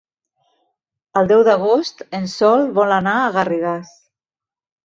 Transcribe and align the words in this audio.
El 1.21 1.29
deu 1.33 1.43
d'agost 1.49 2.03
en 2.21 2.25
Sol 2.37 2.67
vol 2.81 2.97
anar 2.99 3.15
a 3.27 3.31
Garrigàs. 3.39 3.93